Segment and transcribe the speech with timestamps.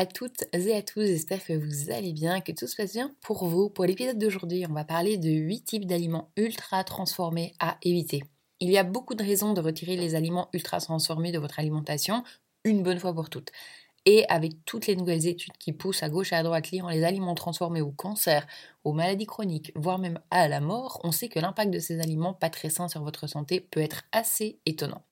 [0.00, 3.14] à toutes et à tous, j'espère que vous allez bien, que tout se passe bien
[3.20, 3.68] pour vous.
[3.68, 8.22] Pour l'épisode d'aujourd'hui, on va parler de 8 types d'aliments ultra transformés à éviter.
[8.60, 12.24] Il y a beaucoup de raisons de retirer les aliments ultra transformés de votre alimentation,
[12.64, 13.50] une bonne fois pour toutes.
[14.06, 17.04] Et avec toutes les nouvelles études qui poussent à gauche et à droite liant les
[17.04, 18.46] aliments transformés au cancer,
[18.84, 22.32] aux maladies chroniques, voire même à la mort, on sait que l'impact de ces aliments
[22.32, 25.04] pas très sains sur votre santé peut être assez étonnant.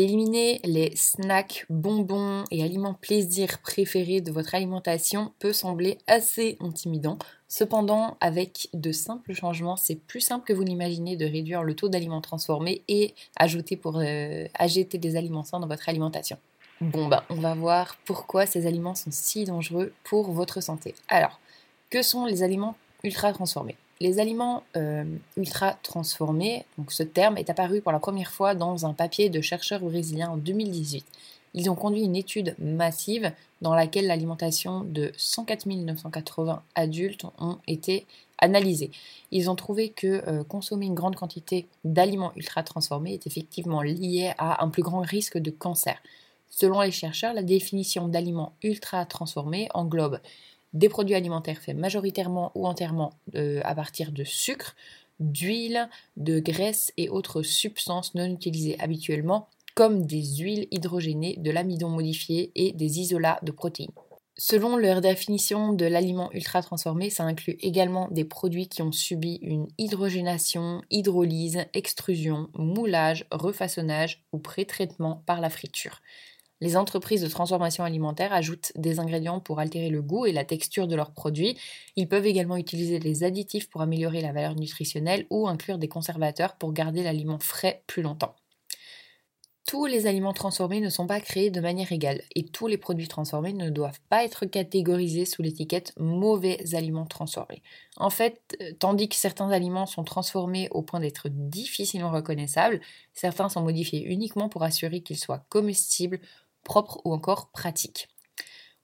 [0.00, 7.18] Éliminer les snacks, bonbons et aliments plaisir préférés de votre alimentation peut sembler assez intimidant.
[7.48, 11.88] Cependant, avec de simples changements, c'est plus simple que vous l'imaginez de réduire le taux
[11.88, 14.46] d'aliments transformés et ajouter pour euh,
[14.92, 16.38] des aliments sains dans votre alimentation.
[16.80, 20.94] Bon bah, on va voir pourquoi ces aliments sont si dangereux pour votre santé.
[21.08, 21.40] Alors,
[21.90, 23.76] que sont les aliments ultra transformés?
[24.00, 25.04] Les aliments euh,
[25.36, 29.40] ultra transformés, donc ce terme est apparu pour la première fois dans un papier de
[29.40, 31.04] chercheurs brésiliens en 2018.
[31.54, 38.06] Ils ont conduit une étude massive dans laquelle l'alimentation de 104 980 adultes ont été
[38.38, 38.92] analysés.
[39.32, 44.32] Ils ont trouvé que euh, consommer une grande quantité d'aliments ultra transformés est effectivement lié
[44.38, 45.98] à un plus grand risque de cancer.
[46.50, 50.20] Selon les chercheurs, la définition d'aliments ultra transformés englobe
[50.72, 54.74] des produits alimentaires faits majoritairement ou entièrement euh, à partir de sucre,
[55.20, 61.88] d'huile, de graisse et autres substances non utilisées habituellement, comme des huiles hydrogénées, de l'amidon
[61.88, 63.92] modifié et des isolats de protéines.
[64.40, 69.40] Selon leur définition de l'aliment ultra transformé, ça inclut également des produits qui ont subi
[69.42, 76.00] une hydrogénation, hydrolyse, extrusion, moulage, refaçonnage ou pré-traitement par la friture.
[76.60, 80.88] Les entreprises de transformation alimentaire ajoutent des ingrédients pour altérer le goût et la texture
[80.88, 81.56] de leurs produits.
[81.94, 86.56] Ils peuvent également utiliser des additifs pour améliorer la valeur nutritionnelle ou inclure des conservateurs
[86.56, 88.34] pour garder l'aliment frais plus longtemps.
[89.68, 93.06] Tous les aliments transformés ne sont pas créés de manière égale et tous les produits
[93.06, 97.62] transformés ne doivent pas être catégorisés sous l'étiquette mauvais aliments transformés.
[97.98, 102.80] En fait, tandis que certains aliments sont transformés au point d'être difficilement reconnaissables,
[103.12, 106.18] certains sont modifiés uniquement pour assurer qu'ils soient comestibles
[106.64, 108.08] propres ou encore pratiques.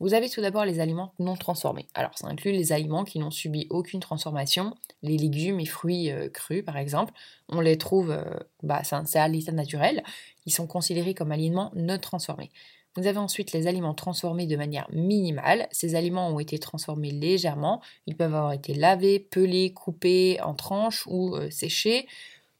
[0.00, 1.86] Vous avez tout d'abord les aliments non transformés.
[1.92, 6.30] Alors ça inclut les aliments qui n'ont subi aucune transformation, les légumes et fruits euh,
[6.30, 7.12] crus par exemple.
[7.50, 8.24] On les trouve, euh,
[8.62, 10.02] bah, c'est à l'état naturel,
[10.46, 12.50] ils sont considérés comme aliments non transformés.
[12.96, 15.68] Vous avez ensuite les aliments transformés de manière minimale.
[15.70, 17.80] Ces aliments ont été transformés légèrement.
[18.06, 22.08] Ils peuvent avoir été lavés, pelés, coupés en tranches ou euh, séchés.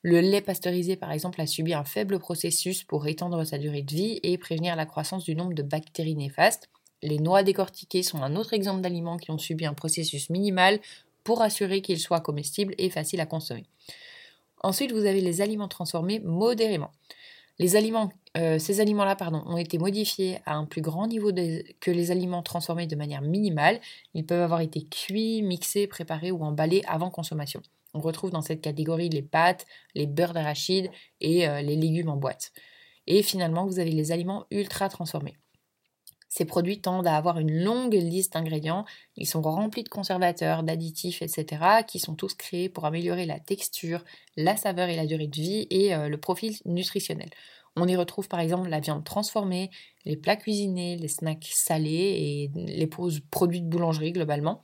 [0.03, 3.95] Le lait pasteurisé, par exemple, a subi un faible processus pour étendre sa durée de
[3.95, 6.71] vie et prévenir la croissance du nombre de bactéries néfastes.
[7.03, 10.81] Les noix décortiquées sont un autre exemple d'aliments qui ont subi un processus minimal
[11.23, 13.67] pour assurer qu'ils soient comestibles et faciles à consommer.
[14.63, 16.93] Ensuite, vous avez les aliments transformés modérément.
[18.37, 19.17] Euh, ces aliments-là
[19.47, 21.31] ont été modifiés à un plus grand niveau
[21.81, 23.81] que les aliments transformés de manière minimale.
[24.15, 27.61] Ils peuvent avoir été cuits, mixés, préparés ou emballés avant consommation.
[27.95, 30.91] On retrouve dans cette catégorie les pâtes, les beurres d'arachide
[31.21, 32.53] et euh, les légumes en boîte.
[33.07, 35.37] Et finalement, vous avez les aliments ultra transformés.
[36.29, 38.85] Ces produits tendent à avoir une longue liste d'ingrédients.
[39.17, 44.05] Ils sont remplis de conservateurs, d'additifs, etc., qui sont tous créés pour améliorer la texture,
[44.37, 47.31] la saveur et la durée de vie et euh, le profil nutritionnel.
[47.77, 49.71] On y retrouve par exemple la viande transformée,
[50.05, 54.63] les plats cuisinés, les snacks salés et les produits de boulangerie globalement.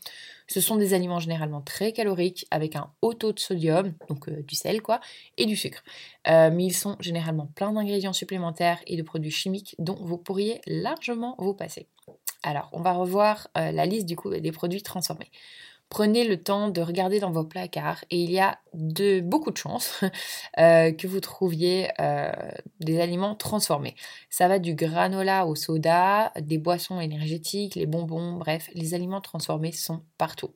[0.49, 4.43] Ce sont des aliments généralement très caloriques avec un haut taux de sodium, donc euh,
[4.43, 5.01] du sel quoi,
[5.37, 5.83] et du sucre.
[6.29, 10.61] Euh, mais ils sont généralement pleins d'ingrédients supplémentaires et de produits chimiques dont vous pourriez
[10.67, 11.89] largement vous passer.
[12.43, 15.31] Alors, on va revoir euh, la liste du coup des produits transformés.
[15.89, 19.57] Prenez le temps de regarder dans vos placards et il y a de, beaucoup de
[19.57, 20.01] chances
[20.59, 22.33] euh, que vous trouviez euh,
[22.81, 23.95] des aliments transformés.
[24.29, 29.73] Ça va du granola au soda, des boissons énergétiques, les bonbons, bref, les aliments transformés
[29.73, 30.51] sont partout.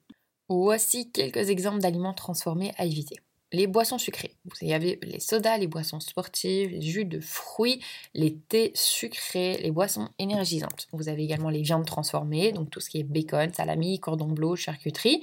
[0.48, 3.16] Voici quelques exemples d'aliments transformés à éviter
[3.52, 4.34] les boissons sucrées.
[4.44, 7.82] Vous avez les sodas, les boissons sportives, les jus de fruits,
[8.14, 10.86] les thés sucrés, les boissons énergisantes.
[10.92, 14.54] Vous avez également les viandes transformées, donc tout ce qui est bacon, salami, cordon bleu,
[14.56, 15.22] charcuterie.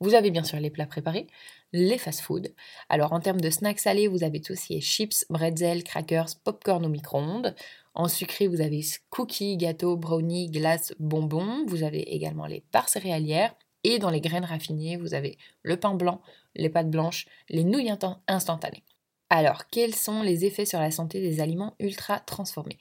[0.00, 1.26] Vous avez bien sûr les plats préparés,
[1.72, 2.48] les fast-foods.
[2.88, 6.36] Alors en termes de snacks salés, vous avez tout ce qui est chips, bretzels, crackers,
[6.44, 7.54] popcorn au micro-ondes.
[7.94, 11.64] En sucré, vous avez cookies, gâteaux, brownies, glaces, bonbons.
[11.66, 13.56] Vous avez également les barres céréalières,
[13.88, 16.20] et dans les graines raffinées, vous avez le pain blanc,
[16.54, 17.90] les pâtes blanches, les nouilles
[18.26, 18.84] instantanées.
[19.30, 22.76] Alors, quels sont les effets sur la santé des aliments ultra transformés?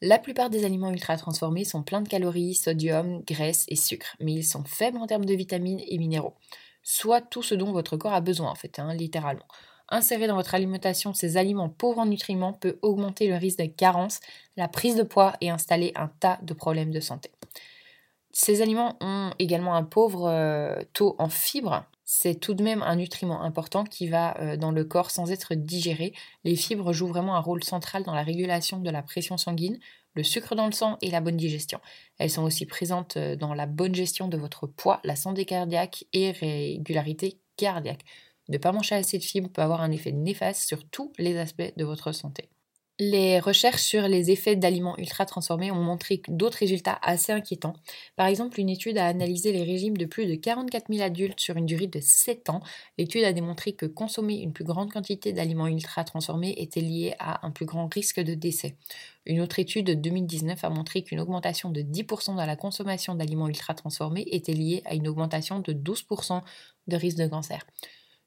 [0.00, 4.32] La plupart des aliments ultra transformés sont pleins de calories, sodium, graisse et sucre, mais
[4.32, 6.34] ils sont faibles en termes de vitamines et minéraux.
[6.84, 9.46] Soit tout ce dont votre corps a besoin, en fait, hein, littéralement.
[9.88, 14.20] Insérer dans votre alimentation ces aliments pauvres en nutriments peut augmenter le risque de carence,
[14.56, 17.30] la prise de poids et installer un tas de problèmes de santé.
[18.32, 21.84] Ces aliments ont également un pauvre euh, taux en fibres.
[22.04, 25.54] C'est tout de même un nutriment important qui va euh, dans le corps sans être
[25.54, 26.14] digéré.
[26.44, 29.78] Les fibres jouent vraiment un rôle central dans la régulation de la pression sanguine,
[30.14, 31.80] le sucre dans le sang et la bonne digestion.
[32.18, 36.04] Elles sont aussi présentes euh, dans la bonne gestion de votre poids, la santé cardiaque
[36.14, 38.04] et régularité cardiaque.
[38.48, 41.72] Ne pas manger assez de fibres peut avoir un effet néfaste sur tous les aspects
[41.76, 42.48] de votre santé.
[42.98, 47.72] Les recherches sur les effets d'aliments ultra transformés ont montré d'autres résultats assez inquiétants.
[48.16, 51.56] Par exemple, une étude a analysé les régimes de plus de 44 000 adultes sur
[51.56, 52.60] une durée de 7 ans.
[52.98, 57.44] L'étude a démontré que consommer une plus grande quantité d'aliments ultra transformés était lié à
[57.46, 58.76] un plus grand risque de décès.
[59.26, 63.48] Une autre étude de 2019 a montré qu'une augmentation de 10% dans la consommation d'aliments
[63.48, 66.42] ultra transformés était liée à une augmentation de 12%
[66.88, 67.64] de risque de cancer.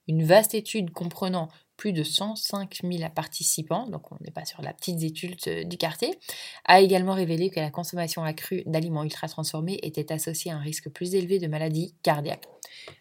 [0.07, 4.74] Une vaste étude comprenant plus de 105 000 participants, donc on n'est pas sur la
[4.74, 6.18] petite étude euh, du quartier,
[6.66, 10.90] a également révélé que la consommation accrue d'aliments ultra transformés était associée à un risque
[10.90, 12.48] plus élevé de maladies cardiaques.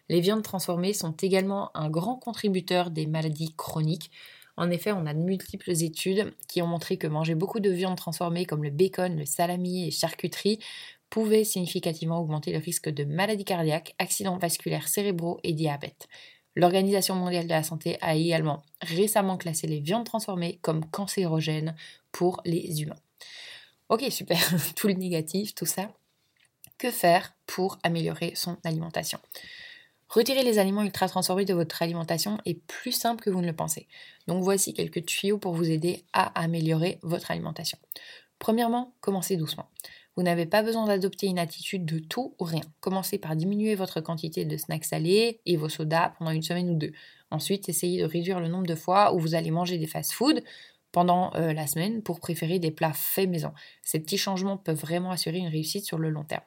[0.09, 4.11] Les viandes transformées sont également un grand contributeur des maladies chroniques.
[4.57, 7.97] En effet, on a de multiples études qui ont montré que manger beaucoup de viandes
[7.97, 10.59] transformées comme le bacon, le salami et charcuterie
[11.09, 16.07] pouvait significativement augmenter le risque de maladies cardiaques, accidents vasculaires cérébraux et diabète.
[16.55, 21.75] L'Organisation mondiale de la santé a également récemment classé les viandes transformées comme cancérogènes
[22.11, 22.95] pour les humains.
[23.89, 24.39] Ok, super,
[24.75, 25.91] tout le négatif, tout ça.
[26.77, 29.19] Que faire pour améliorer son alimentation?
[30.09, 33.55] Retirer les aliments ultra transformés de votre alimentation est plus simple que vous ne le
[33.55, 33.87] pensez.
[34.27, 37.77] Donc voici quelques tuyaux pour vous aider à améliorer votre alimentation.
[38.39, 39.69] Premièrement, commencez doucement.
[40.15, 42.61] Vous n'avez pas besoin d'adopter une attitude de tout ou rien.
[42.79, 46.75] Commencez par diminuer votre quantité de snacks salés et vos sodas pendant une semaine ou
[46.75, 46.93] deux.
[47.31, 50.41] Ensuite, essayez de réduire le nombre de fois où vous allez manger des fast-foods
[50.93, 53.51] pendant euh, la semaine pour préférer des plats faits maison.
[53.83, 56.43] Ces petits changements peuvent vraiment assurer une réussite sur le long terme.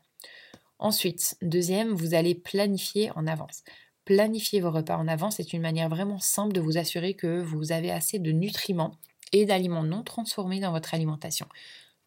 [0.79, 3.63] Ensuite, deuxième, vous allez planifier en avance.
[4.07, 7.73] Planifier vos repas en avance est une manière vraiment simple de vous assurer que vous
[7.73, 8.95] avez assez de nutriments
[9.33, 11.47] et d'aliments non transformés dans votre alimentation.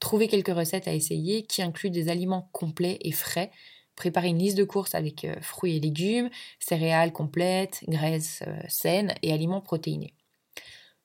[0.01, 3.51] Trouvez quelques recettes à essayer qui incluent des aliments complets et frais.
[3.95, 9.13] Préparez une liste de courses avec euh, fruits et légumes, céréales complètes, graisses euh, saines
[9.21, 10.15] et aliments protéinés.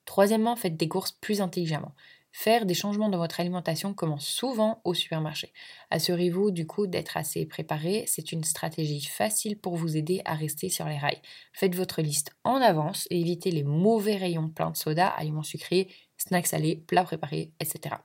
[0.06, 1.94] Troisièmement, faites des courses plus intelligemment.
[2.32, 5.52] Faire des changements dans votre alimentation commence souvent au supermarché.
[5.90, 10.70] Assurez-vous du coup d'être assez préparé, c'est une stratégie facile pour vous aider à rester
[10.70, 11.20] sur les rails.
[11.52, 15.88] Faites votre liste en avance et évitez les mauvais rayons pleins de soda, aliments sucrés,
[16.16, 17.96] snacks salés, plats préparés, etc.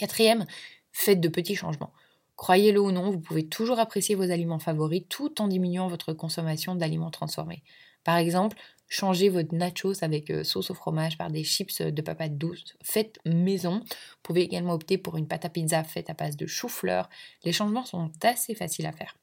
[0.00, 0.46] Quatrième,
[0.92, 1.92] faites de petits changements.
[2.34, 6.74] Croyez-le ou non, vous pouvez toujours apprécier vos aliments favoris tout en diminuant votre consommation
[6.74, 7.62] d'aliments transformés.
[8.02, 8.56] Par exemple,
[8.88, 13.18] changez votre nachos avec euh, sauce au fromage par des chips de patates douces faites
[13.26, 13.80] maison.
[13.80, 17.10] Vous pouvez également opter pour une pâte à pizza faite à base de chou-fleur.
[17.44, 19.18] Les changements sont assez faciles à faire.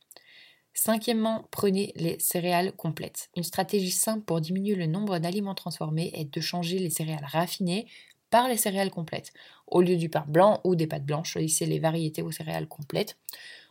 [0.75, 3.31] Cinquièmement, prenez les céréales complètes.
[3.35, 7.88] Une stratégie simple pour diminuer le nombre d'aliments transformés est de changer les céréales raffinées
[8.29, 9.33] par les céréales complètes.
[9.68, 13.18] Au lieu du pain blanc ou des pâtes blanches, choisissez les variétés aux céréales complètes.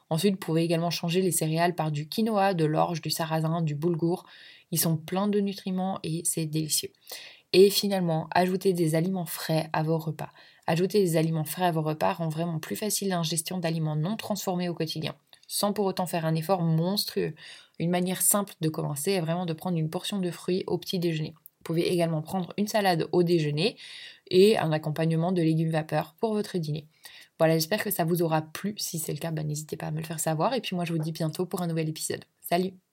[0.08, 3.75] Ensuite, vous pouvez également changer les céréales par du quinoa, de l'orge, du sarrasin, du
[3.75, 4.25] boulgour.
[4.70, 6.93] Ils sont pleins de nutriments et c'est délicieux.
[7.53, 10.33] Et finalement, ajoutez des aliments frais à vos repas.
[10.66, 14.69] Ajouter des aliments frais à vos repas rend vraiment plus facile l'ingestion d'aliments non transformés
[14.69, 15.14] au quotidien,
[15.47, 17.35] sans pour autant faire un effort monstrueux.
[17.78, 20.99] Une manière simple de commencer est vraiment de prendre une portion de fruits au petit
[20.99, 21.35] déjeuner.
[21.66, 23.76] Vous pouvez également prendre une salade au déjeuner
[24.30, 26.87] et un accompagnement de légumes vapeur pour votre dîner.
[27.40, 28.76] Voilà, j'espère que ça vous aura plu.
[28.78, 30.54] Si c'est le cas, bah, n'hésitez pas à me le faire savoir.
[30.54, 32.25] Et puis moi, je vous dis bientôt pour un nouvel épisode.
[32.40, 32.86] Salut